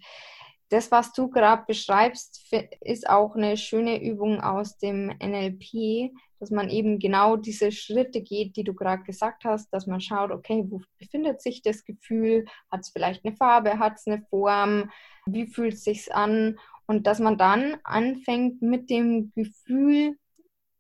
[0.70, 6.72] das, was du gerade beschreibst, ist auch eine schöne Übung aus dem NLP, dass man
[6.72, 10.82] eben genau diese Schritte geht, die du gerade gesagt hast, dass man schaut, okay, wo
[10.98, 12.46] befindet sich das Gefühl?
[12.72, 13.78] Hat es vielleicht eine Farbe?
[13.78, 14.90] Hat es eine Form?
[15.28, 16.58] Wie fühlt es sich an?
[16.88, 20.18] Und dass man dann anfängt, mit dem Gefühl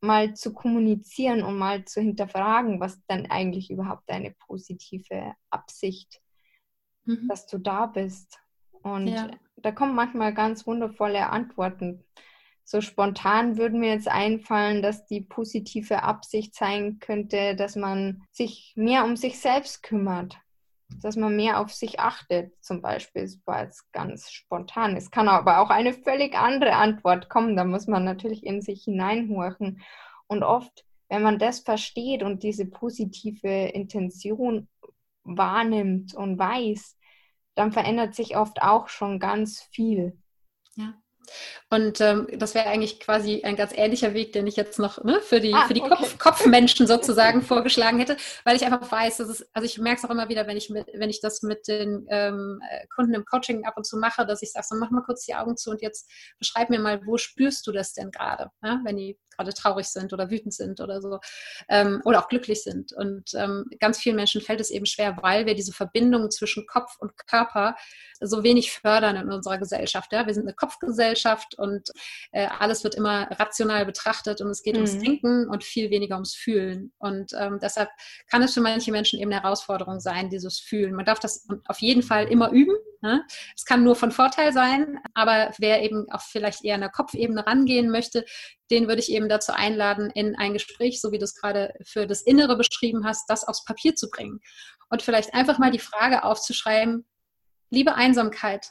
[0.01, 6.21] mal zu kommunizieren und mal zu hinterfragen, was dann eigentlich überhaupt deine positive Absicht,
[7.05, 7.27] mhm.
[7.29, 8.39] dass du da bist.
[8.81, 9.29] Und ja.
[9.57, 12.03] da kommen manchmal ganz wundervolle Antworten
[12.71, 18.71] so spontan würde mir jetzt einfallen, dass die positive Absicht sein könnte, dass man sich
[18.77, 20.39] mehr um sich selbst kümmert,
[21.01, 23.23] dass man mehr auf sich achtet, zum Beispiel.
[23.23, 24.95] Das jetzt ganz spontan.
[24.95, 27.57] Es kann aber auch eine völlig andere Antwort kommen.
[27.57, 29.81] Da muss man natürlich in sich hineinhorchen.
[30.27, 34.69] Und oft, wenn man das versteht und diese positive Intention
[35.25, 36.97] wahrnimmt und weiß,
[37.55, 40.20] dann verändert sich oft auch schon ganz viel.
[41.69, 45.21] Und ähm, das wäre eigentlich quasi ein ganz ähnlicher Weg, den ich jetzt noch ne,
[45.21, 45.95] für die, ah, für die okay.
[45.95, 50.05] Kopf, Kopfmenschen sozusagen vorgeschlagen hätte, weil ich einfach weiß, dass es, also ich merke es
[50.05, 52.59] auch immer wieder, wenn ich, mit, wenn ich das mit den ähm,
[52.93, 55.35] Kunden im Coaching ab und zu mache, dass ich sage, so mach mal kurz die
[55.35, 58.81] Augen zu und jetzt beschreib mir mal, wo spürst du das denn gerade, ja?
[58.83, 61.19] wenn die gerade traurig sind oder wütend sind oder so
[61.69, 62.91] ähm, oder auch glücklich sind.
[62.91, 66.97] Und ähm, ganz vielen Menschen fällt es eben schwer, weil wir diese Verbindung zwischen Kopf
[66.99, 67.75] und Körper
[68.19, 70.11] so wenig fördern in unserer Gesellschaft.
[70.11, 70.27] Ja?
[70.27, 71.10] Wir sind eine Kopfgesellschaft
[71.57, 71.89] und
[72.31, 74.83] äh, alles wird immer rational betrachtet und es geht mhm.
[74.83, 76.93] ums Denken und viel weniger ums Fühlen.
[76.97, 77.89] Und ähm, deshalb
[78.29, 80.93] kann es für manche Menschen eben eine Herausforderung sein, dieses Fühlen.
[80.93, 82.75] Man darf das auf jeden Fall immer üben.
[83.01, 83.25] Ne?
[83.55, 87.45] Es kann nur von Vorteil sein, aber wer eben auch vielleicht eher an der Kopfebene
[87.45, 88.25] rangehen möchte,
[88.69, 92.05] den würde ich eben dazu einladen, in ein Gespräch, so wie du es gerade für
[92.07, 94.39] das Innere beschrieben hast, das aufs Papier zu bringen.
[94.89, 97.05] Und vielleicht einfach mal die Frage aufzuschreiben,
[97.69, 98.67] liebe Einsamkeit,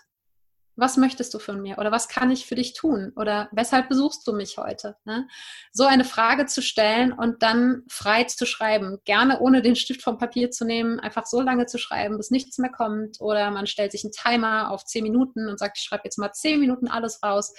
[0.76, 4.26] was möchtest du von mir oder was kann ich für dich tun oder weshalb besuchst
[4.26, 4.96] du mich heute?
[5.04, 5.28] Ne?
[5.72, 10.18] So eine Frage zu stellen und dann frei zu schreiben, gerne ohne den Stift vom
[10.18, 13.92] Papier zu nehmen, einfach so lange zu schreiben, bis nichts mehr kommt oder man stellt
[13.92, 17.22] sich einen Timer auf zehn Minuten und sagt, ich schreibe jetzt mal zehn Minuten alles
[17.22, 17.52] raus,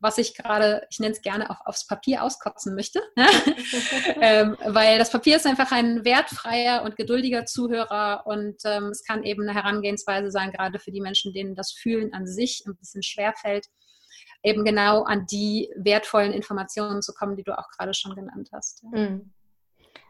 [0.00, 3.00] was ich gerade, ich nenne es gerne auch aufs Papier auskotzen möchte.
[4.20, 9.24] ähm, weil das Papier ist einfach ein wertfreier und geduldiger Zuhörer und ähm, es kann
[9.24, 13.02] eben eine Herangehensweise sein, gerade für die Menschen, denen das Fühlen an sich ein bisschen
[13.02, 13.66] schwerfällt,
[14.42, 18.84] eben genau an die wertvollen Informationen zu kommen, die du auch gerade schon genannt hast.
[18.84, 19.32] Mhm.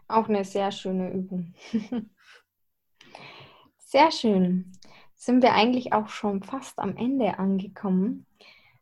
[0.07, 1.53] Auch eine sehr schöne Übung.
[3.79, 4.71] sehr schön.
[5.15, 8.25] Sind wir eigentlich auch schon fast am Ende angekommen.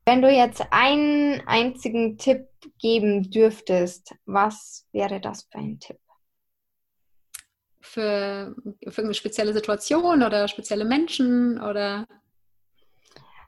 [0.08, 2.48] Wenn du jetzt einen einzigen Tipp
[2.80, 6.00] geben dürftest, was wäre das für ein Tipp?
[7.82, 8.56] Für,
[8.88, 12.08] für eine spezielle Situation oder spezielle Menschen oder?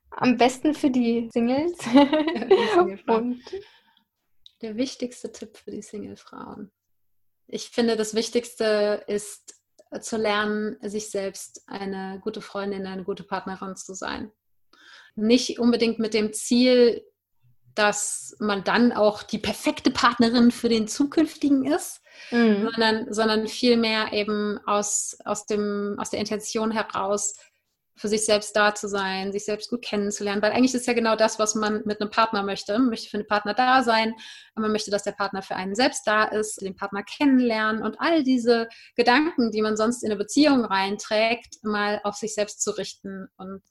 [0.09, 1.77] Am besten für die Singles.
[3.07, 3.41] Und
[4.61, 6.73] der wichtigste Tipp für die Single-Frauen.
[7.47, 9.61] Ich finde, das Wichtigste ist
[10.01, 14.33] zu lernen, sich selbst eine gute Freundin, eine gute Partnerin zu sein
[15.19, 17.03] nicht unbedingt mit dem Ziel,
[17.75, 22.01] dass man dann auch die perfekte Partnerin für den zukünftigen ist,
[22.31, 22.69] mhm.
[22.69, 27.35] sondern, sondern vielmehr eben aus, aus, dem, aus der Intention heraus,
[27.99, 31.15] für sich selbst da zu sein, sich selbst gut kennenzulernen, weil eigentlich ist ja genau
[31.15, 32.73] das, was man mit einem Partner möchte.
[32.73, 34.13] Man möchte für einen Partner da sein,
[34.55, 38.23] man möchte, dass der Partner für einen selbst da ist, den Partner kennenlernen und all
[38.23, 43.27] diese Gedanken, die man sonst in eine Beziehung reinträgt, mal auf sich selbst zu richten
[43.37, 43.61] und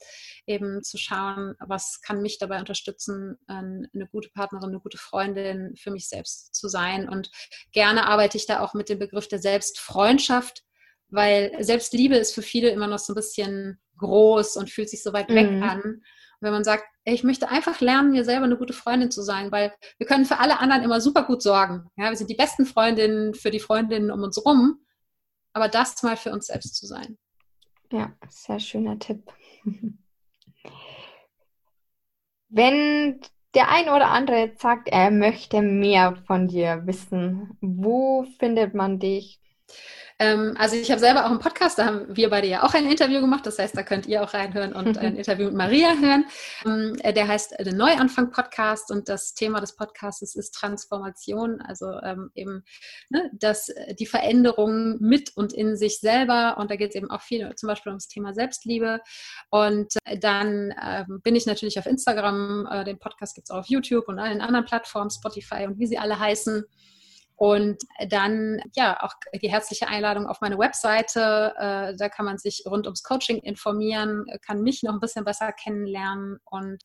[0.46, 5.90] eben zu schauen, was kann mich dabei unterstützen, eine gute Partnerin, eine gute Freundin für
[5.90, 7.08] mich selbst zu sein.
[7.08, 7.30] Und
[7.72, 10.64] gerne arbeite ich da auch mit dem Begriff der Selbstfreundschaft,
[11.10, 15.12] weil Selbstliebe ist für viele immer noch so ein bisschen groß und fühlt sich so
[15.12, 15.62] weit weg mhm.
[15.62, 15.82] an.
[15.82, 16.02] Und
[16.40, 19.50] wenn man sagt, ey, ich möchte einfach lernen, mir selber eine gute Freundin zu sein,
[19.50, 21.90] weil wir können für alle anderen immer super gut sorgen.
[21.96, 24.80] Ja, wir sind die besten Freundinnen für die Freundinnen um uns rum,
[25.52, 27.18] aber das mal für uns selbst zu sein.
[27.90, 29.32] Ja, sehr schöner Tipp.
[32.50, 33.20] Wenn
[33.54, 38.98] der ein oder andere jetzt sagt, er möchte mehr von dir wissen, wo findet man
[38.98, 39.40] dich?
[40.18, 42.90] Ähm, also ich habe selber auch einen Podcast, da haben wir beide ja auch ein
[42.90, 43.46] Interview gemacht.
[43.46, 46.24] Das heißt, da könnt ihr auch reinhören und ein Interview mit Maria hören.
[46.66, 52.00] Ähm, äh, der heißt der Neuanfang Podcast und das Thema des Podcasts ist Transformation, also
[52.02, 52.64] ähm, eben
[53.10, 56.56] ne, das, äh, die Veränderung mit und in sich selber.
[56.58, 59.00] Und da geht es eben auch viel zum Beispiel ums Thema Selbstliebe.
[59.50, 63.58] Und äh, dann ähm, bin ich natürlich auf Instagram, äh, den Podcast gibt es auch
[63.58, 66.64] auf YouTube und allen anderen Plattformen, Spotify und wie sie alle heißen.
[67.38, 71.54] Und dann, ja, auch die herzliche Einladung auf meine Webseite.
[71.56, 75.52] Äh, da kann man sich rund ums Coaching informieren, kann mich noch ein bisschen besser
[75.52, 76.40] kennenlernen.
[76.44, 76.82] Und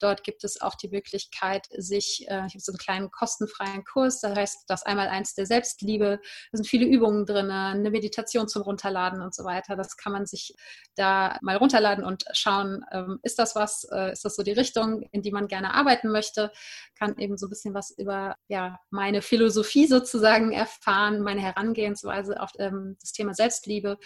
[0.00, 4.20] dort gibt es auch die Möglichkeit, sich, äh, ich habe so einen kleinen kostenfreien Kurs,
[4.20, 6.18] da heißt das einmal eins der Selbstliebe.
[6.50, 9.76] Da sind viele Übungen drin, eine Meditation zum Runterladen und so weiter.
[9.76, 10.56] Das kann man sich
[10.96, 15.02] da mal runterladen und schauen, ähm, ist das was, äh, ist das so die Richtung,
[15.12, 16.50] in die man gerne arbeiten möchte?
[16.98, 22.50] Kann eben so ein bisschen was über ja, meine Philosophie sozusagen erfahren, meine Herangehensweise auf
[22.58, 23.98] ähm, das Thema Selbstliebe.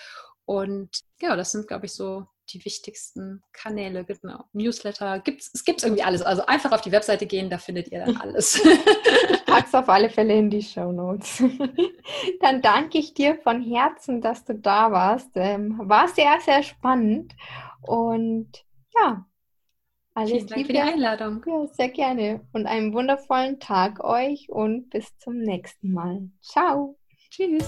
[0.45, 4.45] Und ja, das sind, glaube ich, so die wichtigsten Kanäle, genau.
[4.53, 6.23] Newsletter, gibt's, es gibt irgendwie alles.
[6.23, 8.57] Also einfach auf die Webseite gehen, da findet ihr dann alles.
[8.65, 11.43] ich pack's auf alle Fälle in die Show Notes.
[12.41, 15.31] dann danke ich dir von Herzen, dass du da warst.
[15.35, 17.35] Ähm, war sehr, sehr spannend.
[17.83, 18.65] Und
[18.95, 19.27] ja,
[20.19, 20.67] alles Vielen Dank Liebe.
[20.67, 21.45] für die Einladung.
[21.47, 22.41] Ja, sehr gerne.
[22.53, 26.29] Und einen wundervollen Tag euch und bis zum nächsten Mal.
[26.43, 26.97] Ciao.
[27.31, 27.65] Tschüss.